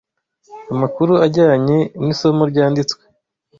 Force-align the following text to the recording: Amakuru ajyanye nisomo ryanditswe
Amakuru 0.73 1.13
ajyanye 1.25 1.77
nisomo 2.05 2.43
ryanditswe 2.51 3.01